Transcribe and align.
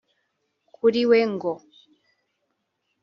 Kuri 0.75 1.01
we 1.09 1.17
ngo 1.33 1.53